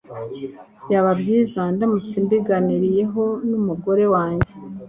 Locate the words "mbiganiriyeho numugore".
2.25-4.03